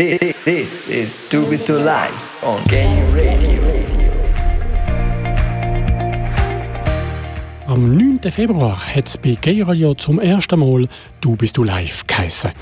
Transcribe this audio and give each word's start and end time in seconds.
This 0.00 0.86
is 0.86 1.28
Du 1.28 1.44
bist 1.44 1.68
du 1.68 1.72
live 1.72 2.44
on 2.44 2.62
Gay 2.68 3.02
Radio. 3.12 3.60
Am 7.66 7.96
9. 7.96 8.30
Februar 8.30 8.78
hat 8.94 9.08
es 9.08 9.18
bei 9.18 9.36
Gay 9.40 9.60
Radio 9.60 9.94
zum 9.94 10.20
ersten 10.20 10.60
Mal 10.60 10.86
Du 11.20 11.34
bist 11.34 11.56
du 11.56 11.64
live 11.64 12.06
geheissen. 12.06 12.52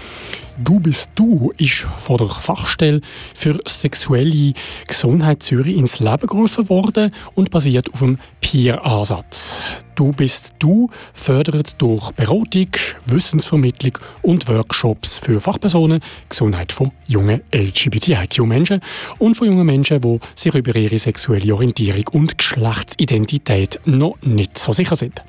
Du 0.58 0.80
bist 0.80 1.11
du 1.14 1.53
ist 1.58 1.87
von 1.98 2.16
der 2.16 2.29
Fachstelle 2.29 3.03
für 3.34 3.59
sexuelle 3.68 4.54
Gesundheit 4.86 5.43
Zürich 5.43 5.77
ins 5.77 6.00
Leben 6.00 6.27
gerufen 6.27 6.71
worden 6.71 7.12
und 7.34 7.50
basiert 7.50 7.93
auf 7.93 7.98
dem 8.00 8.18
Peer-Ansatz. 8.40 9.58
Du 9.96 10.12
bist 10.12 10.53
du 10.58 10.89
fördert 11.12 11.75
durch 11.77 12.11
Beratung, 12.12 12.68
Wissensvermittlung 13.04 13.98
und 14.22 14.48
Workshops 14.48 15.18
für 15.18 15.43
Fachpersonen 15.43 16.00
Gesundheit 16.29 16.73
von 16.73 16.91
jungen 17.07 17.43
LGBTIQ-Menschen 17.54 18.80
und 19.18 19.36
von 19.36 19.48
jungen 19.48 19.67
Menschen, 19.67 20.00
die 20.00 20.18
sich 20.34 20.54
über 20.54 20.75
ihre 20.75 20.98
sexuelle 20.98 21.54
Orientierung 21.54 22.04
und 22.12 22.39
Geschlechtsidentität 22.39 23.81
noch 23.84 24.17
nicht 24.23 24.57
so 24.57 24.73
sicher 24.73 24.96
sind. 24.96 25.23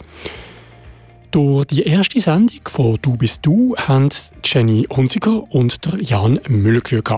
Durch 1.32 1.66
die 1.66 1.84
erste 1.84 2.20
Sendung 2.20 2.62
von 2.66 2.98
Du 3.02 3.18
bist 3.18 3.46
du 3.46 3.76
haben 3.76 4.10
Jenny 4.44 4.86
Hunziker 4.90 5.44
und 5.52 5.78
Jan 6.00 6.40
Müller 6.48 6.80
geführt. 6.80 7.10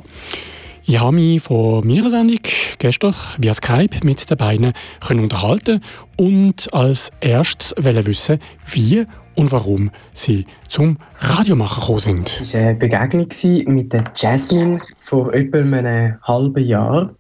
Ich 0.86 1.00
habe 1.00 1.16
mich 1.16 1.44
vor 1.44 1.86
meiner 1.86 2.10
Sendung 2.10 2.40
gestern 2.80 3.14
via 3.38 3.54
Skype 3.54 4.04
mit 4.04 4.28
den 4.28 4.38
beiden 4.38 4.74
unterhalten 5.10 5.82
und 6.18 6.74
als 6.74 7.12
erstes 7.22 7.76
wissen, 7.78 8.40
wie 8.72 9.06
und 9.36 9.52
warum 9.52 9.92
sie 10.14 10.48
zum 10.68 10.98
Radiomachen 11.20 11.80
gekommen 11.80 12.00
sind. 12.00 12.42
Es 12.42 12.54
war 12.56 12.62
eine 12.62 12.76
Begegnung 12.76 13.28
mit 13.76 13.94
der 13.94 14.06
Jasmine 14.16 14.80
vor 15.08 15.32
etwa 15.34 15.60
einem 15.60 16.18
halben 16.24 16.66
Jahr, 16.66 17.14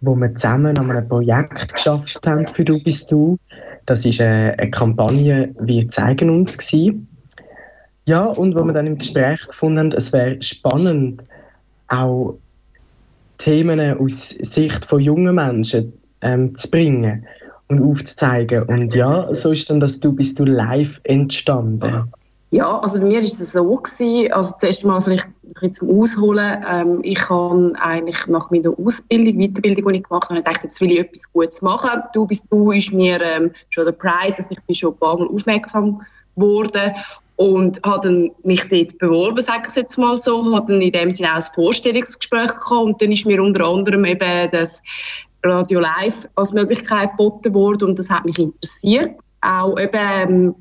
wo 0.00 0.16
wir 0.16 0.34
zusammen 0.34 0.78
an 0.78 0.90
einem 0.90 1.06
Projekt 1.06 1.74
geschafft 1.74 2.26
haben 2.26 2.48
für 2.48 2.64
«Du 2.64 2.82
bist 2.82 3.12
du». 3.12 3.38
Das 3.86 4.04
war 4.04 4.26
eine, 4.26 4.58
eine 4.58 4.70
Kampagne 4.70 5.54
«Wir 5.60 5.88
zeigen 5.88 6.30
uns». 6.30 6.56
Gewesen. 6.56 7.08
Ja, 8.06 8.24
und 8.24 8.54
wo 8.54 8.62
wir 8.64 8.72
dann 8.72 8.86
im 8.86 8.98
Gespräch 8.98 9.40
gefunden 9.46 9.78
haben, 9.78 9.92
es 9.92 10.12
wäre 10.12 10.40
spannend, 10.42 11.24
auch 11.88 12.36
Themen 13.38 13.80
aus 13.98 14.30
Sicht 14.30 14.84
von 14.84 15.00
jungen 15.00 15.34
Menschen 15.34 15.92
ähm, 16.20 16.56
zu 16.56 16.70
bringen 16.70 17.26
und 17.68 17.82
aufzuzeigen. 17.82 18.62
Und 18.64 18.94
ja, 18.94 19.34
so 19.34 19.52
ist 19.52 19.70
dann 19.70 19.80
das 19.80 20.00
«Du 20.00 20.12
bist 20.12 20.38
du 20.38 20.44
live» 20.44 21.00
entstanden. 21.04 22.12
Ja, 22.54 22.78
also 22.78 23.00
bei 23.00 23.06
mir 23.06 23.16
war 23.16 23.24
es 23.24 23.36
so 23.38 23.76
gewesen, 23.76 24.32
also 24.32 24.54
zuerst 24.56 24.84
mal 24.84 25.00
vielleicht 25.00 25.26
ein 25.60 25.72
zum 25.72 26.00
Ausholen. 26.00 26.64
Ähm, 26.70 27.00
ich 27.02 27.28
habe 27.28 27.72
eigentlich 27.80 28.28
nach 28.28 28.48
meiner 28.52 28.70
Ausbildung, 28.78 29.40
Weiterbildung, 29.40 29.92
die 29.92 29.98
ich 29.98 30.04
gemacht 30.04 30.30
habe, 30.30 30.40
gedacht, 30.40 30.60
jetzt 30.62 30.80
will 30.80 30.92
ich 30.92 31.00
etwas 31.00 31.32
Gutes 31.32 31.62
machen. 31.62 32.04
Du 32.12 32.28
bist 32.28 32.44
du 32.50 32.70
ist 32.70 32.92
mir 32.92 33.20
ähm, 33.20 33.50
schon 33.70 33.86
der 33.86 33.92
Pride, 33.92 34.34
dass 34.36 34.52
ich 34.52 34.62
bin 34.68 34.76
schon 34.76 34.92
ein 34.92 34.98
paar 34.98 35.18
Mal 35.18 35.26
aufmerksam 35.26 36.02
wurde 36.36 36.94
und 37.34 37.80
habe 37.84 38.30
mich 38.44 38.68
dort 38.68 38.98
beworben, 38.98 39.42
sage 39.42 39.66
ich 39.68 39.74
jetzt 39.74 39.98
mal 39.98 40.16
so, 40.16 40.54
habe 40.54 40.74
dann 40.74 40.80
in 40.80 40.92
dem 40.92 41.10
Sinne 41.10 41.32
auch 41.32 41.44
ein 41.44 41.54
Vorstellungsgespräch 41.56 42.54
gehabt 42.54 42.70
und 42.70 43.02
dann 43.02 43.10
ist 43.10 43.26
mir 43.26 43.42
unter 43.42 43.66
anderem 43.66 44.04
eben 44.04 44.48
das 44.52 44.80
Radio 45.42 45.80
Live 45.80 46.28
als 46.36 46.52
Möglichkeit 46.52 47.10
geboten 47.10 47.52
worden 47.52 47.88
und 47.88 47.98
das 47.98 48.10
hat 48.10 48.24
mich 48.24 48.38
interessiert, 48.38 49.18
auch 49.40 49.76
eben 49.76 49.90
ähm, 49.92 50.54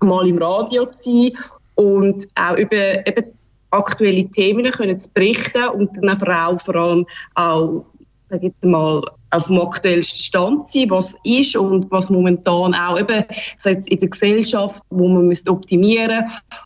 mal 0.00 0.26
im 0.26 0.38
Radio 0.38 0.86
zu 0.86 1.02
sein 1.02 1.32
und 1.74 2.26
auch 2.34 2.56
über 2.56 3.06
eben 3.06 3.32
aktuelle 3.70 4.28
Themen 4.30 4.70
können 4.70 4.98
zu 4.98 5.08
berichten 5.10 5.68
und 5.68 5.90
dann 5.96 6.22
auch 6.22 6.60
vor 6.62 6.76
allem 6.76 7.06
auch 7.34 7.84
sag 8.28 8.42
ich 8.42 8.52
mal, 8.62 9.02
auf 9.30 9.46
dem 9.46 9.60
aktuellsten 9.60 10.18
Stand 10.18 10.68
sein, 10.68 10.90
was 10.90 11.14
ist 11.24 11.56
und 11.56 11.90
was 11.90 12.10
momentan 12.10 12.74
auch 12.74 12.98
eben 12.98 13.24
so 13.58 13.70
jetzt 13.70 13.88
in 13.88 14.00
der 14.00 14.08
Gesellschaft, 14.08 14.82
wo 14.90 15.08
man 15.08 15.28
müsste 15.28 15.50
optimieren 15.50 16.24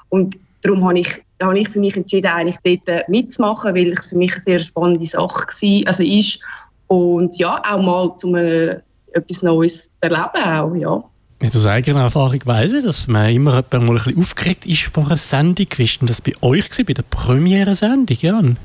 und 0.08 0.36
darum 0.62 0.84
habe 0.84 1.00
ich, 1.00 1.22
habe 1.42 1.58
ich 1.58 1.69
für 1.69 1.80
mich 1.80 1.96
entschieden, 1.96 2.28
eigentlich 2.30 2.84
dort 2.86 3.08
mitzumachen, 3.08 3.74
weil 3.74 3.92
es 3.92 4.06
für 4.06 4.16
mich 4.16 4.34
eine 4.34 4.42
sehr 4.42 4.58
spannende 4.60 5.06
Sache 5.06 5.22
war, 5.22 5.86
also 5.86 6.02
ist 6.02 6.38
und 6.86 7.36
ja, 7.38 7.62
auch 7.64 7.82
mal 7.82 8.16
zum 8.16 8.34
äh, 8.34 8.80
etwas 9.12 9.42
Neues 9.42 9.90
erleben 10.00 10.44
auch, 10.44 10.74
ja. 10.74 11.04
Mit 11.42 11.56
aus 11.56 11.66
eigener 11.66 12.02
Erfahrung 12.02 12.40
weiss 12.44 12.74
ich, 12.74 12.84
dass 12.84 13.08
man 13.08 13.30
immer 13.30 13.52
mal 13.52 13.64
ein 13.72 13.94
bisschen 13.94 14.18
aufgeregt 14.18 14.66
ist 14.66 14.82
vor 14.82 15.06
einer 15.06 15.16
Sendung. 15.16 15.66
Wie 15.74 15.88
war 16.00 16.06
das 16.06 16.20
bei 16.20 16.32
euch, 16.42 16.68
gewesen, 16.68 16.84
bei 16.84 16.92
der 16.92 17.04
Premiere-Sendung, 17.08 18.16
Jan? 18.20 18.56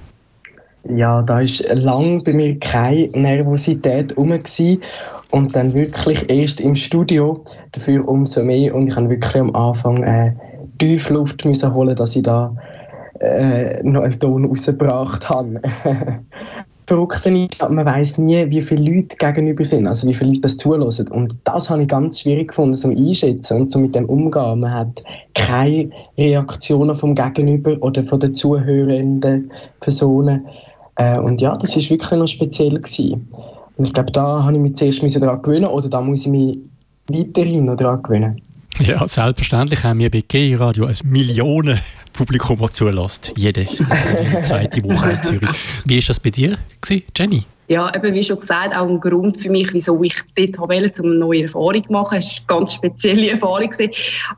Ja, 0.84 1.22
da 1.24 1.36
war 1.36 1.76
lange 1.76 2.22
bei 2.24 2.34
mir 2.34 2.60
keine 2.60 3.08
Nervosität 3.14 4.16
rum 4.18 4.38
und 5.32 5.56
dann 5.56 5.74
wirklich 5.74 6.30
erst 6.30 6.60
im 6.60 6.76
Studio 6.76 7.46
dafür 7.72 8.06
umso 8.08 8.44
mehr 8.44 8.76
und 8.76 8.90
ich 8.90 8.96
habe 8.98 9.10
wirklich 9.10 9.36
am 9.36 9.56
Anfang 9.56 10.04
äh, 10.04 10.34
Tiefluft 10.78 11.46
müssen 11.46 11.74
holen, 11.74 11.96
dass 11.96 12.16
ich 12.16 12.24
da 12.24 12.56
äh, 13.22 13.82
noch 13.84 14.04
einen 14.04 14.20
Ton 14.20 14.46
rausgebracht 14.46 15.30
habe. 15.30 15.62
Verrückte 16.88 17.30
ist, 17.30 17.60
man 17.62 17.86
weiß 17.86 18.18
nie, 18.18 18.50
wie 18.50 18.62
viele 18.62 18.92
Leute 18.92 19.16
gegenüber 19.18 19.66
sind, 19.66 19.88
also 19.88 20.08
wie 20.08 20.14
viele 20.14 20.32
Leute 20.32 20.42
das 20.42 20.58
zulassen. 20.58 21.08
Und 21.08 21.36
das 21.44 21.70
habe 21.70 21.82
ich 21.82 21.88
ganz 21.88 22.22
schwierig 22.22 22.50
gefunden, 22.50 22.76
so 22.76 22.90
einschätzen 22.90 23.62
und 23.62 23.72
so 23.72 23.80
mit 23.80 23.96
dem 23.96 24.06
umgehen. 24.06 24.60
Man 24.60 24.72
hat 24.74 25.04
keine 25.34 25.90
Reaktionen 26.18 26.96
vom 26.98 27.16
Gegenüber 27.16 27.78
oder 27.82 28.04
von 28.04 28.20
den 28.20 28.36
zuhörenden 28.36 29.52
Personen. 29.80 30.46
Äh, 30.98 31.20
und 31.20 31.42
ja, 31.42 31.58
das 31.58 31.76
war 31.76 31.84
wirklich 31.90 32.20
noch 32.20 32.28
speziell 32.28 32.76
gewesen. 32.76 33.28
Und 33.78 33.86
ich 33.86 33.94
glaube, 33.94 34.12
da 34.12 34.44
habe 34.44 34.54
ich 34.54 34.60
mich 34.60 34.76
zuerst 34.76 35.22
daran 35.22 35.42
gewöhnen 35.42 35.68
oder 35.68 35.90
da 35.90 36.02
muss 36.02 36.22
ich 36.22 36.32
mich 36.32 36.60
weiterhin 37.10 37.66
daran 37.76 38.04
gewöhnen. 38.04 38.42
Ja, 38.80 39.08
selbstverständlich 39.08 39.84
haben 39.84 40.00
wir 40.00 40.12
bei 40.12 40.22
G-Radio 40.28 40.86
ein 40.86 40.98
Millionen 41.06 41.80
Publikum, 42.12 42.60
das 42.60 42.74
zulässt. 42.74 43.34
Jede, 43.38 43.62
jede 43.62 44.42
zweite 44.42 44.84
Woche 44.84 45.12
in 45.12 45.24
Zürich. 45.24 45.50
Wie 45.86 45.98
war 45.98 46.04
das 46.08 46.20
bei 46.20 46.30
dir, 46.30 46.58
Jenny? 47.16 47.46
Ja, 47.68 47.90
eben 47.96 48.14
wie 48.14 48.24
schon 48.24 48.40
gesagt, 48.40 48.78
auch 48.78 48.88
ein 48.88 49.00
Grund 49.00 49.38
für 49.38 49.50
mich, 49.50 49.74
wieso 49.74 50.02
ich 50.04 50.16
dort 50.36 50.60
wollte, 50.60 51.02
um 51.02 51.10
eine 51.10 51.20
neue 51.20 51.44
Erfahrung 51.44 51.84
zu 51.84 51.92
machen. 51.92 52.18
Es 52.20 52.44
war 52.48 52.58
eine 52.58 52.60
ganz 52.60 52.74
spezielle 52.74 53.32
Erfahrung. 53.32 53.70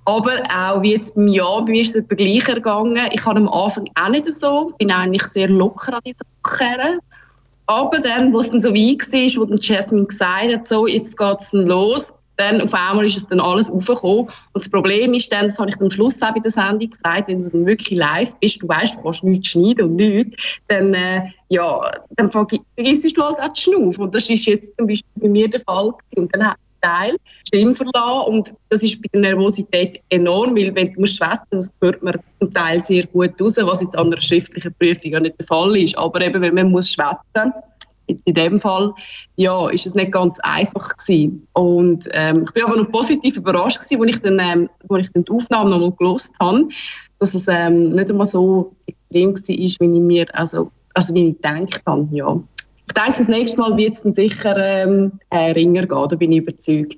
Aber 0.05 0.33
auch 0.49 0.81
wie 0.81 0.93
jetzt 0.93 1.15
beim 1.15 1.27
Jahr, 1.27 1.65
bei 1.65 1.71
mir 1.71 1.81
ist 1.81 1.89
es 1.89 1.95
etwa 1.95 2.15
gleich 2.15 2.47
ergangen. 2.47 3.09
Ich 3.11 3.25
habe 3.25 3.39
am 3.39 3.49
Anfang 3.49 3.89
auch 3.95 4.09
nicht 4.09 4.31
so, 4.31 4.71
bin 4.77 4.91
eigentlich 4.91 5.23
sehr 5.23 5.49
locker 5.49 5.95
an 5.95 6.01
diese 6.05 6.23
Sache 6.45 6.99
Aber 7.65 7.99
dann, 7.99 8.31
wo 8.33 8.39
es 8.39 8.49
dann 8.49 8.59
so 8.59 8.69
weit 8.69 9.11
war, 9.11 9.41
wo 9.41 9.45
dann 9.45 9.59
Jasmine 9.61 10.05
gesagt 10.05 10.53
hat, 10.53 10.67
so, 10.67 10.87
jetzt 10.87 11.17
geht 11.17 11.37
es 11.41 11.51
los, 11.51 12.13
dann 12.37 12.61
auf 12.61 12.73
einmal 12.73 13.05
ist 13.05 13.17
es 13.17 13.27
dann 13.27 13.39
alles 13.39 13.69
aufgekommen. 13.69 14.25
Und 14.25 14.31
das 14.53 14.69
Problem 14.69 15.13
ist 15.13 15.31
dann, 15.31 15.45
das 15.45 15.59
habe 15.59 15.69
ich 15.69 15.81
am 15.81 15.89
Schluss 15.89 16.21
auch 16.21 16.33
bei 16.33 16.39
der 16.39 16.51
Sendung 16.51 16.89
gesagt, 16.89 17.27
wenn 17.27 17.43
du 17.43 17.49
dann 17.49 17.65
wirklich 17.65 17.97
live 17.97 18.33
bist, 18.39 18.61
du 18.61 18.67
weißt, 18.67 18.95
du 18.95 19.01
kannst 19.01 19.23
nichts 19.23 19.49
schneiden 19.49 19.85
und 19.85 19.95
nichts, 19.95 20.41
dann, 20.67 20.93
äh, 20.93 21.23
ja, 21.49 21.81
dann 22.15 22.31
vergisst 22.31 23.17
du 23.17 23.23
halt 23.23 23.39
auch 23.39 23.53
die 23.53 23.61
Schnuff. 23.61 23.97
Und 23.97 24.13
das 24.13 24.29
ist 24.29 24.45
jetzt 24.45 24.77
zum 24.77 24.87
Beispiel 24.87 25.09
bei 25.15 25.29
mir 25.29 25.49
der 25.49 25.61
Fall 25.61 25.91
gewesen. 25.91 26.19
Und 26.19 26.35
dann 26.35 26.47
hat 26.47 26.57
Teil 26.81 27.15
Stimme 27.47 27.73
verlassen 27.73 28.27
und 28.27 28.53
das 28.69 28.83
ist 28.83 29.01
bei 29.01 29.09
der 29.13 29.21
Nervosität 29.21 29.99
enorm, 30.09 30.55
weil 30.55 30.73
wenn 30.75 30.93
du 30.93 31.01
musst 31.01 31.17
schwätzen, 31.17 31.47
das 31.51 31.71
hört 31.81 32.03
man 32.03 32.19
zum 32.39 32.51
Teil 32.51 32.83
sehr 32.83 33.05
gut 33.07 33.39
raus, 33.41 33.55
was 33.57 33.81
jetzt 33.81 33.97
an 33.97 34.07
einer 34.07 34.21
schriftlichen 34.21 34.73
Prüfung 34.79 35.11
ja 35.11 35.19
nicht 35.19 35.39
der 35.39 35.47
Fall 35.47 35.75
ist. 35.75 35.97
Aber 35.97 36.21
eben, 36.21 36.41
wenn 36.41 36.53
man 36.53 36.71
muss 36.71 36.89
schwätzen 36.89 37.53
in 38.07 38.33
dem 38.33 38.57
Fall, 38.59 38.93
ja, 39.35 39.69
ist 39.69 39.85
es 39.85 39.95
nicht 39.95 40.11
ganz 40.11 40.39
einfach 40.39 40.95
gewesen. 40.97 41.47
Und 41.53 42.07
ähm, 42.11 42.43
ich 42.45 42.51
bin 42.51 42.63
aber 42.63 42.77
noch 42.77 42.91
positiv 42.91 43.37
überrascht 43.37 43.79
gewesen, 43.79 44.01
als 44.01 44.15
ich 44.15 44.21
dann, 44.21 44.39
ähm, 44.39 44.69
als 44.89 45.07
ich 45.07 45.13
dann 45.13 45.23
die 45.23 45.31
Aufnahme 45.31 45.69
nochmal 45.69 45.91
gelost 45.91 46.33
habe, 46.39 46.67
dass 47.19 47.33
es 47.33 47.47
ähm, 47.47 47.89
nicht 47.91 48.09
einmal 48.09 48.27
so 48.27 48.75
extrem 48.85 49.33
war, 49.33 49.47
wie 49.47 49.65
ich 49.65 49.79
mir, 49.79 50.25
also, 50.33 50.71
also 50.93 51.13
wie 51.13 51.29
ich 51.29 51.35
gedacht 51.35 51.81
habe, 51.85 52.07
ja. 52.11 52.39
Ich 52.87 52.93
denke, 52.93 53.17
das 53.17 53.27
nächste 53.27 53.57
Mal 53.57 53.75
wird 53.75 53.95
es 53.95 54.03
dann 54.03 54.13
sicher 54.13 54.55
ähm, 54.57 55.11
äh, 55.29 55.51
ringer 55.51 55.85
gehen, 55.85 56.07
da 56.09 56.15
bin 56.15 56.31
ich 56.31 56.39
überzeugt. 56.39 56.97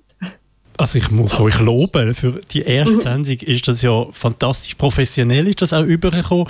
Also 0.77 0.97
ich 0.97 1.11
muss 1.11 1.37
euch 1.39 1.59
loben, 1.59 2.13
für 2.13 2.39
die 2.51 2.61
erste 2.61 2.93
mhm. 2.93 2.99
Sendung 2.99 3.37
ist 3.39 3.67
das 3.67 3.81
ja 3.81 4.05
fantastisch 4.11 4.75
professionell, 4.75 5.47
ist 5.47 5.61
das 5.61 5.73
auch 5.73 5.83
übergekommen. 5.83 6.47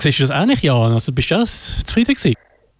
Siehst 0.00 0.18
du 0.18 0.22
das 0.24 0.30
ähnlich, 0.30 0.62
Jan? 0.62 0.92
Also 0.92 1.12
bist 1.12 1.30
du 1.30 1.36
auch 1.36 1.44
zufrieden 1.44 2.14
gewesen? 2.16 2.34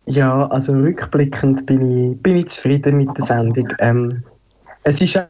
Ja, 0.06 0.46
also 0.48 0.72
rückblickend 0.72 1.64
bin 1.66 2.12
ich, 2.12 2.22
bin 2.22 2.36
ich 2.36 2.48
zufrieden 2.48 2.98
mit 2.98 3.16
der 3.16 3.24
Sendung. 3.24 3.68
Ähm, 3.78 4.22
es 4.82 5.00
ist 5.00 5.14
ja 5.14 5.28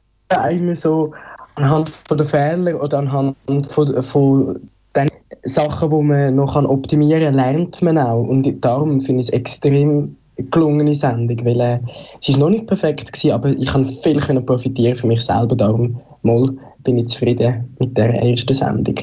immer 0.49 0.75
so, 0.75 1.13
anhand 1.55 1.93
von 2.09 2.19
der 2.19 2.27
Fehler 2.27 2.83
oder 2.83 2.99
anhand 2.99 3.37
von, 3.71 4.03
von 4.05 4.61
den 4.97 5.09
Sachen, 5.45 5.91
die 5.91 6.03
man 6.03 6.37
noch 6.37 6.57
optimieren 6.57 7.23
kann, 7.23 7.35
lernt 7.35 7.83
man 7.83 7.99
auch. 7.99 8.25
Und 8.25 8.65
darum 8.65 9.01
finde 9.03 9.21
ich 9.21 9.29
es 9.29 9.33
extrem 9.33 10.17
gelungene 10.37 10.95
Sendung, 10.95 11.45
weil 11.45 11.61
äh, 11.61 11.79
es 12.21 12.31
ist 12.31 12.39
noch 12.39 12.51
nicht 12.51 12.67
perfekt 12.67 13.13
gewesen, 13.13 13.33
aber 13.33 13.51
ich 13.51 13.67
kann 13.67 13.97
viel 14.03 14.21
können 14.21 14.45
profitieren 14.45 14.97
für 14.97 15.07
mich 15.07 15.21
selber. 15.23 15.55
Darum 15.55 16.01
mal 16.23 16.51
bin 16.83 16.99
ich 16.99 17.09
zufrieden 17.09 17.73
mit 17.79 17.97
der 17.97 18.15
ersten 18.15 18.55
Sendung. 18.55 18.97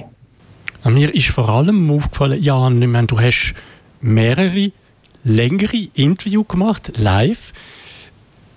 Mir 0.90 1.14
ist 1.14 1.30
vor 1.30 1.48
allem 1.48 1.92
aufgefallen, 1.92 2.42
Jan, 2.42 2.82
ich 2.82 2.88
meine, 2.88 3.08
du 3.08 3.20
hast 3.20 3.54
mehrere 4.02 4.72
längere 5.24 5.88
Interviews 5.94 6.48
gemacht, 6.48 6.94
live. 6.98 7.54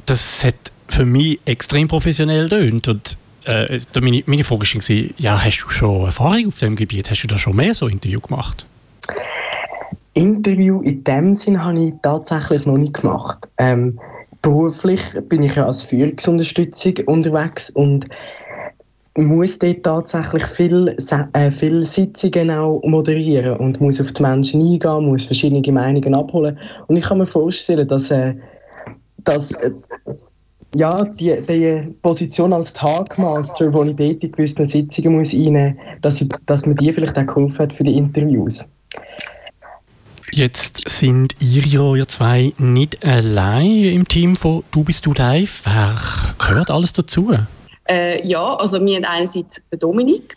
Das 0.07 0.45
hat 0.45 0.55
für 0.89 1.07
mich 1.07 1.41
extrem 1.45 1.89
professionell 1.89 2.49
tönt 2.49 2.89
und 2.89 3.17
äh, 3.47 3.79
meine, 4.01 4.23
meine 4.27 4.45
Frage 4.45 4.63
war, 4.63 5.11
ja, 5.19 5.45
hast 5.45 5.59
du 5.59 5.69
schon 5.69 6.07
Erfahrung 6.07 6.49
auf 6.49 6.59
dem 6.59 6.77
Gebiet? 6.77 7.11
Hast 7.11 7.23
du 7.23 7.27
da 7.29 7.39
schon 7.39 7.57
mehr 7.57 7.75
so 7.75 7.89
Interviews 7.89 8.23
gemacht? 8.23 8.67
Interview 10.15 10.81
in 10.83 11.05
dem 11.05 11.35
Sinn 11.35 11.63
habe 11.63 11.87
ich 11.87 11.95
tatsächlich 12.03 12.65
noch 12.65 12.79
nicht 12.79 12.95
gemacht. 12.95 13.49
Ähm, 13.59 13.99
beruflich 14.43 15.01
bin 15.29 15.43
ich 15.43 15.57
ja 15.57 15.67
als 15.67 15.83
Führungsunterstützung 15.83 16.95
unterwegs 17.07 17.71
und 17.71 18.07
muss 19.17 19.59
dort 19.59 19.83
tatsächlich 19.85 20.45
viel, 20.57 20.97
äh, 21.33 21.51
viel 21.53 21.85
Sitzungen 21.85 22.51
auch 22.51 22.83
moderieren 22.83 23.57
und 23.59 23.81
muss 23.81 24.01
auf 24.01 24.13
die 24.13 24.23
Menschen 24.23 24.61
eingehen, 24.61 25.07
muss 25.07 25.27
verschiedene 25.27 25.73
Meinungen 25.73 26.15
abholen. 26.15 26.59
Und 26.89 26.97
ich 26.97 27.05
kann 27.05 27.19
mir 27.19 27.27
vorstellen, 27.27 27.87
dass, 27.87 28.11
äh, 28.11 28.35
dass 29.19 29.53
äh, 29.53 29.71
ja, 30.75 31.05
die, 31.05 31.41
die 31.49 31.95
Position 32.03 32.53
als 32.53 32.73
Tagmaster, 32.73 33.73
wo 33.73 33.85
ich 33.85 33.95
dort 33.95 34.23
in 34.23 34.33
gewissen 34.33 34.67
Sitzungen 34.67 35.19
muss 35.19 35.33
reinnehmen 35.33 35.77
muss, 35.77 36.01
dass, 36.03 36.27
dass 36.47 36.67
mir 36.67 36.75
die 36.75 36.93
vielleicht 36.93 37.17
auch 37.17 37.27
geholfen 37.27 37.59
hat 37.59 37.73
für 37.73 37.85
die 37.85 37.97
Interviews. 37.97 38.65
Jetzt 40.33 40.89
sind 40.89 41.35
ihr 41.41 41.63
ja 41.63 41.95
ihr 41.95 42.09
zwei 42.09 42.53
nicht 42.59 43.07
allein 43.07 43.85
im 43.85 44.09
Team 44.09 44.35
von 44.35 44.65
Du 44.73 44.83
bist 44.83 45.07
du 45.07 45.13
live. 45.13 45.63
Wer 45.65 45.95
gehört 46.45 46.73
alles 46.73 46.93
dazu? 46.93 47.33
Äh, 47.89 48.27
ja, 48.27 48.55
also 48.57 48.85
wir 48.85 48.97
haben 48.97 49.05
einerseits 49.05 49.61
Dominik 49.79 50.37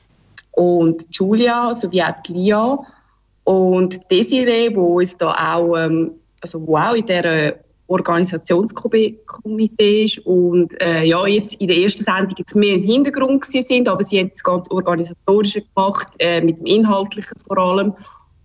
und 0.52 1.06
Julia 1.12 1.74
sowie 1.76 2.02
auch 2.02 2.16
Lia 2.28 2.80
und 3.44 4.00
Desiree, 4.12 4.76
wo 4.76 4.98
uns 4.98 5.16
da 5.16 5.56
auch, 5.56 5.78
ähm, 5.78 6.12
also 6.42 6.66
wo 6.66 6.78
auch 6.78 6.94
in 6.94 7.06
dieser 7.06 7.54
Organisationskomitee 7.88 10.04
ist 10.04 10.20
und 10.26 10.80
äh, 10.82 11.06
ja, 11.06 11.26
jetzt 11.26 11.54
in 11.56 11.70
der 11.70 11.78
ersten 11.78 12.04
Sendung 12.04 12.36
jetzt 12.38 12.56
mehr 12.56 12.76
im 12.76 12.84
Hintergrund 12.84 13.46
sind, 13.46 13.88
aber 13.88 14.04
sie 14.04 14.20
haben 14.20 14.30
das 14.30 14.44
ganze 14.44 14.72
Organisatorische 14.72 15.62
gemacht, 15.62 16.08
äh, 16.20 16.42
mit 16.42 16.60
dem 16.60 16.66
Inhaltlichen 16.66 17.40
vor 17.48 17.58
allem 17.58 17.94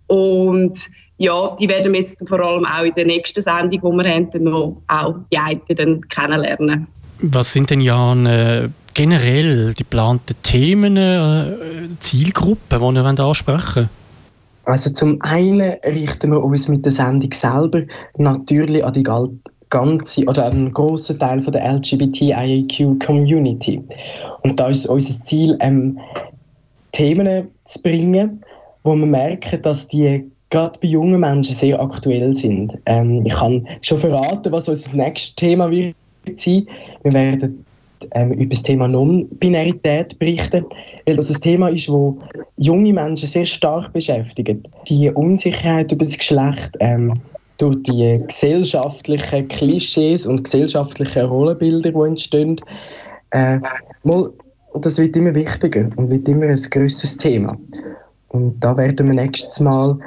und 0.06 0.88
ja, 1.18 1.56
die 1.58 1.68
werden 1.68 1.92
wir 1.92 2.00
jetzt 2.00 2.22
vor 2.28 2.40
allem 2.40 2.64
auch 2.64 2.84
in 2.84 2.94
der 2.94 3.06
nächsten 3.06 3.42
Sendung, 3.42 3.70
die 3.70 3.82
wir 3.82 4.14
haben, 4.14 4.30
dann 4.30 4.42
noch 4.42 4.76
auch 4.88 5.16
die 5.32 5.38
einen 5.38 6.08
kennenlernen. 6.08 6.86
Was 7.20 7.52
sind 7.52 7.70
denn 7.70 7.80
Jan 7.80 8.26
äh, 8.26 8.68
generell 8.94 9.68
die 9.68 9.74
geplanten 9.74 10.34
Themen, 10.42 10.96
äh, 10.96 11.52
Zielgruppen, 12.00 12.94
die 12.94 12.98
ihr 12.98 13.20
ansprechen 13.20 13.76
wollt? 13.76 13.88
Also 14.64 14.90
zum 14.90 15.20
einen 15.22 15.72
richten 15.84 16.30
wir 16.30 16.40
uns 16.42 16.68
mit 16.68 16.84
der 16.84 16.92
Sendung 16.92 17.32
selber 17.32 17.82
natürlich 18.16 18.84
an 18.84 18.94
die 18.94 19.02
ganze 19.70 20.24
oder 20.26 20.46
einen 20.46 20.72
grossen 20.72 21.18
Teil 21.18 21.42
von 21.42 21.52
der 21.52 21.68
LGBTIQ-Community. 21.72 23.82
Und 24.42 24.60
da 24.60 24.68
ist 24.68 24.86
unser 24.86 25.20
Ziel, 25.24 25.56
ähm, 25.60 25.98
Themen 26.92 27.48
zu 27.64 27.82
bringen, 27.82 28.44
wo 28.84 28.94
wir 28.94 29.06
merken, 29.06 29.60
dass 29.62 29.88
die 29.88 30.30
gerade 30.50 30.78
bei 30.80 30.88
jungen 30.88 31.20
Menschen 31.20 31.54
sehr 31.54 31.80
aktuell 31.80 32.34
sind. 32.34 32.78
Ähm, 32.86 33.24
ich 33.24 33.32
kann 33.32 33.66
schon 33.80 33.98
verraten, 33.98 34.52
was 34.52 34.68
unser 34.68 34.94
nächstes 34.94 35.34
Thema 35.34 35.70
wird 35.70 35.94
sein. 36.36 36.66
Wir 37.02 37.14
werden 37.14 37.64
ähm, 38.12 38.32
über 38.32 38.50
das 38.50 38.62
Thema 38.62 38.88
Non-Binarität 38.88 40.18
berichten, 40.18 40.64
weil 41.06 41.16
das 41.16 41.30
ein 41.30 41.40
Thema 41.40 41.68
ist, 41.68 41.88
das 41.88 42.14
junge 42.56 42.92
Menschen 42.92 43.28
sehr 43.28 43.46
stark 43.46 43.92
beschäftigt. 43.92 44.68
Die 44.88 45.10
Unsicherheit 45.10 45.92
über 45.92 46.04
das 46.04 46.18
Geschlecht 46.18 46.70
ähm, 46.80 47.20
durch 47.58 47.82
die 47.84 48.22
gesellschaftlichen 48.26 49.48
Klischees 49.48 50.26
und 50.26 50.44
gesellschaftlichen 50.44 51.26
Rollenbilder, 51.26 51.92
die 51.92 52.08
entstehen, 52.08 52.60
äh, 53.30 53.58
mal, 54.02 54.30
das 54.80 54.98
wird 54.98 55.16
immer 55.16 55.34
wichtiger 55.34 55.88
und 55.96 56.10
wird 56.10 56.28
immer 56.28 56.46
ein 56.46 56.58
grösseres 56.70 57.16
Thema. 57.16 57.56
Und 58.28 58.58
da 58.60 58.76
werden 58.76 59.06
wir 59.06 59.14
nächstes 59.14 59.60
Mal 59.60 59.98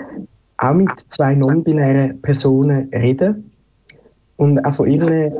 auch 0.57 0.73
mit 0.73 0.89
zwei 1.09 1.35
non-binären 1.35 2.21
Personen 2.21 2.89
reden 2.93 3.51
und 4.37 4.63
auch 4.65 4.75
von 4.75 4.89
ihren 4.89 5.33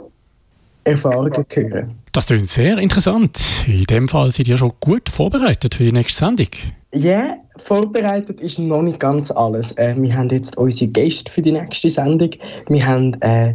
Erfahrungen 0.84 1.46
hören. 1.50 1.96
Das 2.16 2.28
klingt 2.28 2.48
sehr 2.48 2.78
interessant. 2.78 3.44
In 3.68 3.84
dem 3.84 4.08
Fall 4.08 4.32
seid 4.32 4.48
ihr 4.48 4.56
schon 4.56 4.72
gut 4.80 5.10
vorbereitet 5.10 5.76
für 5.76 5.84
die 5.84 5.92
nächste 5.92 6.18
Sendung. 6.20 6.48
Ja, 6.94 7.12
yeah, 7.12 7.38
vorbereitet 7.68 8.40
ist 8.40 8.58
noch 8.58 8.84
nicht 8.84 9.02
ganz 9.02 9.32
alles. 9.32 9.74
Äh, 9.74 9.96
wir 9.98 10.16
haben 10.16 10.30
jetzt 10.30 10.58
unsere 10.58 10.90
Gäste 10.90 11.30
für 11.30 11.42
die 11.42 11.52
nächste 11.52 11.90
Sendung. 11.90 12.30
Wir 12.70 12.86
haben 12.86 13.22
äh, 13.22 13.54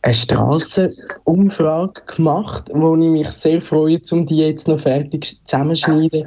eine 0.00 0.14
Strassenumfrage 0.14 2.00
gemacht, 2.16 2.70
wo 2.72 2.96
ich 2.96 3.10
mich 3.10 3.30
sehr 3.32 3.60
freue, 3.60 4.00
um 4.12 4.24
die 4.24 4.38
jetzt 4.38 4.66
noch 4.66 4.80
fertig 4.80 5.36
zusammenzuschneiden. 5.44 6.26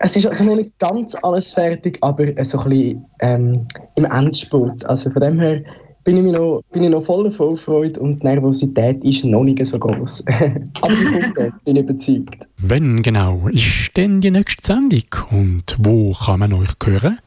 Es 0.00 0.16
ist 0.16 0.26
also 0.26 0.42
noch 0.42 0.56
nicht 0.56 0.76
ganz 0.80 1.14
alles 1.22 1.52
fertig, 1.52 1.98
aber 2.00 2.24
so 2.42 2.58
ein 2.58 2.68
bisschen 2.68 3.04
ähm, 3.20 3.68
im 3.94 4.04
Endspurt. 4.06 4.84
Also 4.86 5.12
von 5.12 5.22
dem 5.22 5.38
her 5.38 5.62
bin 6.04 6.26
ich, 6.26 6.32
noch, 6.32 6.62
bin 6.72 6.84
ich 6.84 6.90
noch 6.90 7.04
voller 7.04 7.30
Vorfreude 7.30 8.00
und 8.00 8.22
die 8.22 8.26
Nervosität 8.26 9.02
ist 9.04 9.24
noch 9.24 9.44
nicht 9.44 9.64
so 9.64 9.78
groß. 9.78 10.24
aber 10.80 10.92
ich 10.92 11.54
bin, 11.64 11.76
überzeugt. 11.76 12.46
Wenn 12.58 13.02
genau 13.02 13.48
ist 13.48 13.96
denn 13.96 14.20
die 14.20 14.30
nächste 14.30 14.66
Sendung 14.66 15.02
und 15.30 15.76
wo 15.78 16.12
kann 16.12 16.40
man 16.40 16.52
euch 16.52 16.70
hören? 16.84 17.18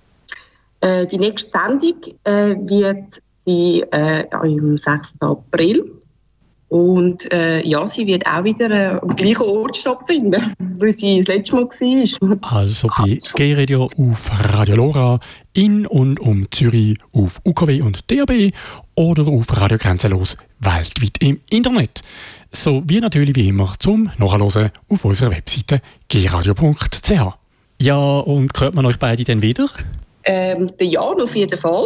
Äh, 0.82 1.06
die 1.08 1.18
nächste 1.18 1.52
Sendung 1.52 2.16
äh, 2.24 2.56
wird 2.70 3.22
sie 3.46 3.84
äh, 3.92 4.26
am 4.32 4.78
6. 4.78 5.16
April 5.20 5.92
und 6.70 7.32
äh, 7.32 7.62
ja, 7.66 7.86
sie 7.86 8.08
wird 8.08 8.26
auch 8.26 8.44
wieder 8.44 8.72
äh, 8.72 9.00
am 9.00 9.16
gleichen 9.16 9.44
Ort 9.44 9.78
stattfinden, 9.78 10.54
wo 10.80 10.90
sie 10.90 11.20
das 11.20 11.28
letzte 11.28 11.56
Mal 11.56 11.68
war. 11.70 12.54
Also 12.54 12.88
bei 12.88 13.20
G-Radio 13.36 13.86
auf 13.86 14.32
Radio 14.32 14.76
Lora, 14.76 15.20
in 15.54 15.86
und 15.86 16.20
um 16.20 16.48
Zürich 16.52 16.98
auf 17.14 17.40
UKW 17.46 17.82
und 17.82 18.12
DAB 18.12 18.52
oder 18.96 19.28
auf 19.28 19.46
Radio 19.50 19.78
Grenzenlos 19.78 20.38
weltweit 20.60 21.18
im 21.20 21.40
Internet. 21.50 22.02
So 22.52 22.82
wie 22.86 23.00
natürlich 23.00 23.36
wie 23.36 23.48
immer 23.48 23.74
zum 23.80 24.12
Nachhören 24.18 24.72
auf 24.90 25.06
unserer 25.06 25.32
Webseite 25.32 25.82
gradio.ch. 26.10 27.38
Ja, 27.80 28.20
und 28.20 28.60
hört 28.60 28.74
man 28.74 28.86
euch 28.86 28.98
beide 28.98 29.24
dann 29.24 29.42
wieder? 29.42 29.68
Ähm, 30.24 30.72
Jan 30.80 31.22
auf 31.22 31.36
jeden 31.36 31.58
Fall. 31.58 31.86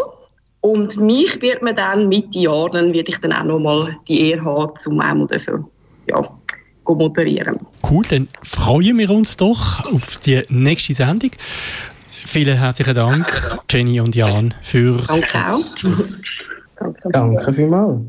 Und 0.62 0.98
mich 0.98 1.42
wird 1.42 1.62
man 1.62 1.76
dann 1.76 2.10
Mitte 2.10 2.40
Jahr, 2.40 2.70
dann 2.70 2.94
werde 2.94 3.12
ich 3.12 3.18
dann 3.20 3.32
auch 3.32 3.46
noch 3.46 3.60
mal 3.60 3.98
die 4.08 4.30
Ehre 4.32 4.44
haben, 4.44 4.74
zum 4.78 5.00
einmal 5.00 5.28
dafür, 5.28 5.63
ja, 6.08 6.22
moderieren. 6.86 7.60
Cool, 7.89 8.04
dann 8.10 8.28
freuen 8.44 8.98
wir 8.98 9.10
uns 9.12 9.38
doch 9.38 9.86
auf 9.86 10.18
die 10.20 10.42
nächste 10.50 10.96
Sendung. 10.96 11.32
Vielen 12.25 12.58
herzlichen 12.58 12.96
Dank, 12.96 13.60
Jenny 13.70 14.01
und 14.01 14.16
Jan, 14.16 14.54
für 14.62 15.01
Danke 15.08 15.38
auch. 15.38 15.62
Danke 17.12 17.54
vielmals. 17.54 18.01